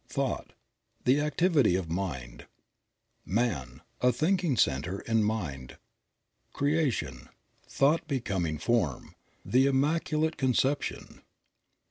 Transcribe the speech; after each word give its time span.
Thought.— 0.09 0.53
The 1.05 1.19
activity 1.19 1.75
of 1.75 1.87
Mind. 1.91 2.39
J 2.39 2.45
Man.— 3.33 3.81
A 4.01 4.11
thinking 4.11 4.57
center 4.57 5.01
in 5.01 5.23
mind. 5.23 5.77
\/ 6.15 6.53
Creation.— 6.53 7.29
Thought 7.67 8.07
becoming 8.07 8.57
form. 8.57 9.13
The 9.45 9.67
Immaculate 9.67 10.37
Con 10.39 10.53
«/ 10.53 10.53
ception. 10.53 11.21